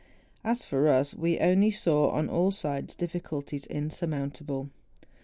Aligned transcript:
As 0.43 0.65
for 0.65 0.87
us, 0.89 1.13
we 1.13 1.37
only 1.37 1.69
saw 1.69 2.09
on 2.09 2.27
all 2.27 2.49
sides 2.49 2.95
difficulties 2.95 3.67
insurmountable. 3.67 4.71